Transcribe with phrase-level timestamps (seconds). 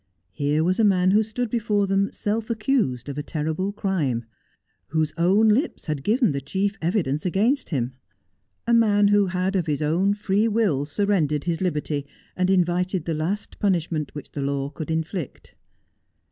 [0.31, 4.25] Here was a man who stood before them self accused of a terrible crime,
[4.87, 7.93] whose own lips had given the chief evidence against him;
[8.65, 13.13] a man who had of his own free will surrendered his liberty and invited the
[13.13, 15.53] last punisment which the law could inflict.